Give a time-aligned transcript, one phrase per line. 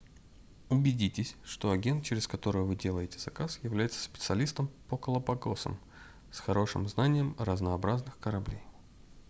[0.69, 5.77] убедитесь что агент через которого вы делаете заказ является специалистом по галапагосам
[6.31, 8.63] с хорошим знанием разнообразных кораблей